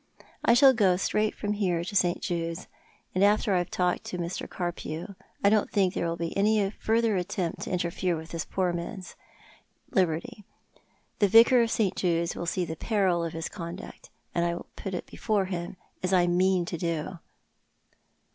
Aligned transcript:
I 0.43 0.55
shall 0.55 0.73
go 0.73 0.95
straight 0.97 1.35
from 1.35 1.53
here 1.53 1.83
to 1.83 1.95
St. 1.95 2.23
Jude's, 2.23 2.65
and 3.13 3.23
after 3.23 3.53
I 3.53 3.59
have 3.59 3.69
talked 3.69 4.11
with 4.11 4.19
Mr. 4.19 4.49
Carpew 4.49 5.13
I 5.43 5.49
don't 5.51 5.69
think 5.69 5.93
there 5.93 6.07
will 6.07 6.17
bo 6.17 6.31
any 6.35 6.71
further 6.71 7.15
attempt 7.17 7.61
to 7.61 7.69
interfere 7.69 8.15
with 8.17 8.29
this 8.31 8.43
poor 8.43 8.71
gentleman's 8.73 9.13
liberty. 9.91 10.43
The 11.19 11.27
Yicar 11.27 11.61
of 11.65 11.69
St. 11.69 11.95
Jude's 11.95 12.35
will 12.35 12.47
see 12.47 12.65
the 12.65 12.75
peril 12.75 13.23
of 13.23 13.33
his 13.33 13.47
conduct, 13.47 14.09
when 14.31 14.43
I 14.43 14.59
put 14.75 14.95
it 14.95 15.05
before 15.05 15.45
him, 15.45 15.77
as 16.01 16.13
I 16.13 16.25
mean 16.25 16.65
to 16.65 16.79
do." 16.79 17.19